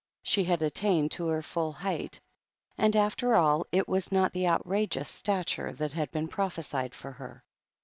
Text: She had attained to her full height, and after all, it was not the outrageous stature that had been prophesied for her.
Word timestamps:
She 0.23 0.45
had 0.45 0.63
attained 0.63 1.11
to 1.11 1.27
her 1.27 1.43
full 1.43 1.71
height, 1.73 2.19
and 2.75 2.95
after 2.95 3.35
all, 3.35 3.67
it 3.71 3.87
was 3.87 4.11
not 4.11 4.33
the 4.33 4.47
outrageous 4.47 5.09
stature 5.11 5.73
that 5.73 5.91
had 5.93 6.09
been 6.09 6.27
prophesied 6.27 6.95
for 6.95 7.11
her. 7.11 7.43